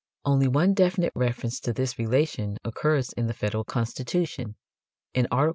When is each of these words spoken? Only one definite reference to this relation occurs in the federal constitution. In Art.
Only 0.25 0.47
one 0.47 0.73
definite 0.73 1.11
reference 1.15 1.59
to 1.59 1.73
this 1.73 1.99
relation 1.99 2.57
occurs 2.63 3.13
in 3.13 3.27
the 3.27 3.35
federal 3.35 3.63
constitution. 3.63 4.55
In 5.13 5.27
Art. 5.29 5.49